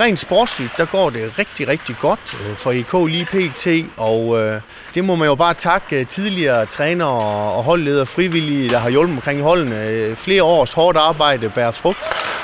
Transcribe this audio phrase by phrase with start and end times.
[0.00, 3.66] Rent sportsligt, der går det rigtig, rigtig godt øh, for IK lige pt.
[3.96, 4.60] Og øh,
[4.94, 9.16] det må man jo bare takke øh, tidligere træner og holdledere frivillige, der har hjulpet
[9.16, 9.86] omkring holdene.
[9.88, 11.98] Øh, flere års hårdt arbejde bærer frugt.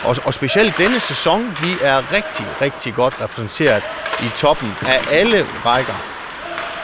[0.05, 3.83] Og, og specielt denne sæson, vi er rigtig, rigtig godt repræsenteret
[4.21, 6.05] i toppen af alle rækker.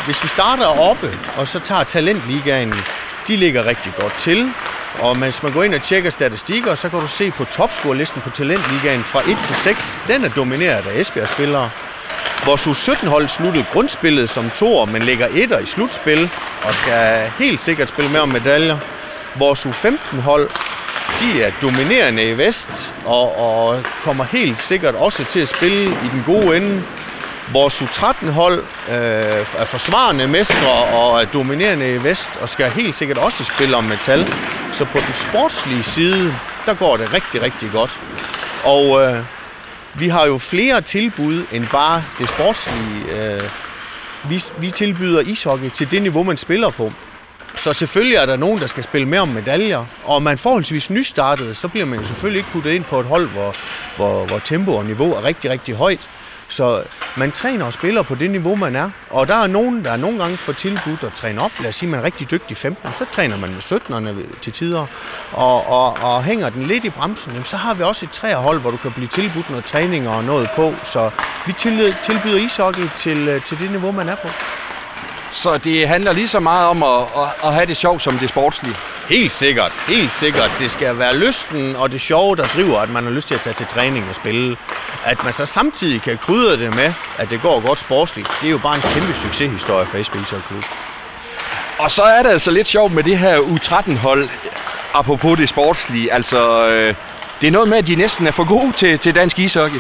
[0.05, 2.75] Hvis vi starter oppe, og så tager Talentligaen,
[3.29, 4.53] de ligger rigtig godt til.
[5.01, 8.31] Og hvis man går ind og tjekker statistikker, så kan du se på topscore-listen på
[8.31, 10.03] Talentligaen fra 1 til 6.
[10.09, 11.71] Den er domineret af Esbjerg-spillere.
[12.47, 16.31] Vores U17-hold sluttede grundspillet som toer, men ligger etter i slutspil
[16.63, 18.79] og skal helt sikkert spille med om medaljer.
[19.39, 20.51] Vores U15-hold
[21.21, 26.09] de er dominerende i vest og, og kommer helt sikkert også til at spille i
[26.13, 26.83] den gode ende.
[27.53, 28.59] Vores U13-hold
[28.89, 28.95] øh,
[29.59, 33.85] er forsvarende mestre og er dominerende i vest og skal helt sikkert også spille om
[33.85, 34.29] metal.
[34.73, 36.35] Så på den sportslige side,
[36.67, 38.01] der går det rigtig, rigtig godt.
[38.65, 39.25] Og øh,
[39.95, 43.35] vi har jo flere tilbud end bare det sportslige.
[43.35, 43.51] Øh,
[44.29, 46.93] vi, vi tilbyder ishockey til det niveau, man spiller på.
[47.57, 49.85] Så selvfølgelig er der nogen, der skal spille mere om medaljer.
[50.05, 53.29] Og man forholdsvis nystartet, så bliver man jo selvfølgelig ikke puttet ind på et hold,
[53.29, 53.55] hvor,
[53.97, 56.09] hvor, hvor tempo og niveau er rigtig, rigtig højt.
[56.49, 56.85] Så
[57.17, 58.91] man træner og spiller på det niveau, man er.
[59.11, 61.51] Og der er nogen, der er nogle gange får tilbudt at træne op.
[61.59, 64.87] Lad os sige, man er rigtig dygtig 15, så træner man med 17'erne til tider.
[65.31, 68.61] Og, og, og hænger den lidt i bremsen, jamen, så har vi også et træerhold,
[68.61, 70.81] hvor du kan blive tilbudt noget træning og noget på.
[70.85, 71.11] Så
[71.47, 71.53] vi
[72.03, 74.29] tilbyder ishockey til, øh, til det niveau, man er på.
[75.35, 78.29] Så det handler lige så meget om at, at, at have det sjovt som det
[78.29, 78.75] sportslige?
[79.09, 80.51] Helt sikkert, helt sikkert.
[80.59, 83.41] Det skal være lysten og det sjove, der driver, at man har lyst til at
[83.41, 84.57] tage til træning og spille.
[85.05, 88.51] At man så samtidig kan krydre det med, at det går godt sportsligt, det er
[88.51, 90.55] jo bare en kæmpe succeshistorie for Esbjerg Ishockey
[91.79, 94.29] Og så er det altså lidt sjovt med det her U13-hold,
[94.95, 96.13] apropos det sportslige.
[96.13, 96.95] Altså, øh,
[97.41, 99.79] det er noget med, at de næsten er for gode til, til dansk ishockey.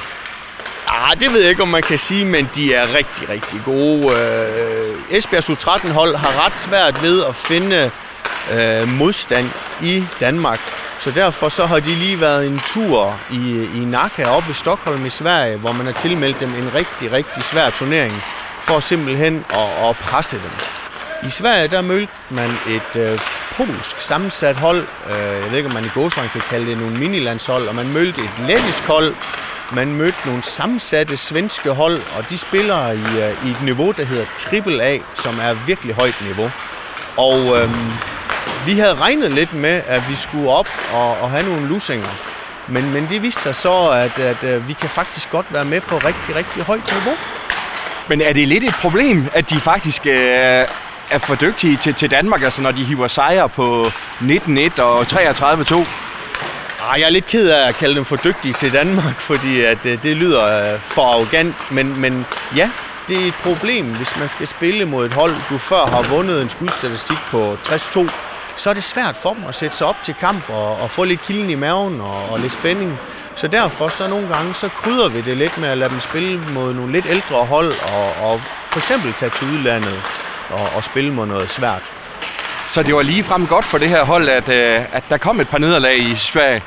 [1.06, 4.16] Ah, det ved jeg ikke, om man kan sige, men de er rigtig, rigtig gode.
[4.16, 7.90] Øh, Esbjergs U13-hold har ret svært ved at finde
[8.52, 9.50] øh, modstand
[9.82, 10.60] i Danmark.
[10.98, 15.06] Så derfor så har de lige været en tur i, i Naka op ved Stockholm
[15.06, 18.22] i Sverige, hvor man har tilmeldt dem en rigtig, rigtig svær turnering
[18.62, 20.52] for simpelthen at, at presse dem.
[21.28, 23.18] I Sverige der mødte man et øh,
[23.56, 24.86] polsk sammensat hold.
[25.06, 27.68] Øh, jeg ved ikke, om man i gåsøjne kan kalde det nogle minilandshold.
[27.68, 29.14] Og man mødte et lettisk hold.
[29.72, 34.04] Man mødte nogle sammensatte svenske hold, og de spiller i, øh, i et niveau, der
[34.04, 36.50] hedder AAA, som er virkelig højt niveau.
[37.16, 37.92] Og øhm,
[38.66, 42.08] vi havde regnet lidt med, at vi skulle op og, og have nogle lusinger.
[42.68, 45.80] Men, men det viste sig så, at, at, at vi kan faktisk godt være med
[45.80, 47.16] på rigtig, rigtig højt niveau.
[48.08, 50.66] Men er det lidt et problem, at de faktisk øh,
[51.10, 53.86] er for dygtige til, til Danmark, altså når de hiver sejre på
[54.20, 55.86] 19-1 og 33-2?
[56.90, 59.86] Ah, jeg er lidt ked af at kalde dem for dygtige til Danmark, fordi at,
[59.86, 61.70] øh, det lyder øh, for arrogant.
[61.70, 62.26] Men, men
[62.56, 62.70] ja,
[63.08, 66.42] det er et problem, hvis man skal spille mod et hold, du før har vundet
[66.42, 68.10] en skudstatistik på 60-2.
[68.56, 71.04] Så er det svært for dem at sætte sig op til kamp og, og få
[71.04, 72.98] lidt kilden i maven og, og lidt spænding.
[73.36, 76.38] Så derfor så nogle gange, så krydder vi det lidt med at lade dem spille
[76.38, 78.40] mod nogle lidt ældre hold og, og
[78.70, 80.02] for eksempel tage til udlandet
[80.50, 81.92] og, og spille mod noget svært.
[82.68, 85.40] Så det var lige frem godt for det her hold, at, øh, at der kom
[85.40, 86.62] et par nederlag i Sverige?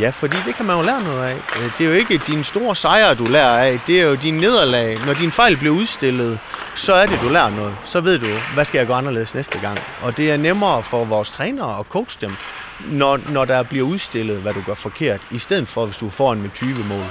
[0.00, 1.34] Ja, fordi det kan man jo lære noget af.
[1.34, 3.80] Øh, det er jo ikke dine store sejre, du lærer af.
[3.86, 4.98] Det er jo dine nederlag.
[5.06, 6.38] Når din fejl bliver udstillet,
[6.74, 7.76] så er det, du lærer noget.
[7.84, 9.78] Så ved du, hvad skal jeg gøre anderledes næste gang.
[10.02, 12.32] Og det er nemmere for vores trænere at coach dem,
[12.80, 16.32] når, når der bliver udstillet, hvad du gør forkert, i stedet for, hvis du får
[16.32, 17.06] en med 20 mål.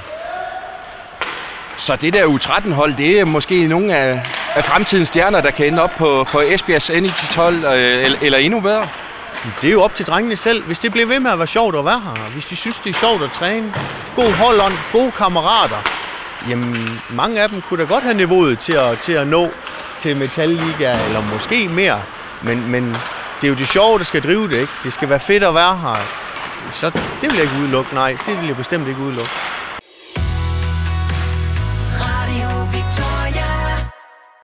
[1.78, 4.22] Så det der U13-hold, det er måske nogle af,
[4.56, 8.60] af fremtidens stjerner, der kan ende op på, på Esbjergs N12 øh, eller, eller endnu
[8.60, 8.88] bedre?
[9.62, 10.64] Det er jo op til drengene selv.
[10.64, 12.90] Hvis det bliver ved med at være sjovt at være her, hvis de synes, det
[12.90, 13.74] er sjovt at træne,
[14.16, 15.78] god holdånd, gode kammerater,
[16.50, 19.50] jamen mange af dem kunne da godt have niveauet til at, til at nå
[20.00, 22.02] til Metalliga, eller måske mere.
[22.42, 22.98] Men, men
[23.42, 24.74] det er jo det sjove, der skal drive det, ikke?
[24.84, 26.08] Det skal være fedt at være her.
[26.72, 26.90] Så
[27.22, 28.18] det vil jeg ikke udelukke, nej.
[28.26, 29.32] Det vil jeg bestemt ikke udelukke.